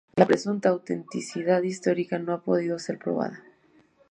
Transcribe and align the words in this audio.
La 0.15 0.25
presunta 0.25 0.69
autenticidad 0.69 1.61
histórica 1.61 2.17
no 2.17 2.33
ha 2.33 2.41
podido 2.41 2.79
ser 2.79 2.97
probada. 2.97 3.43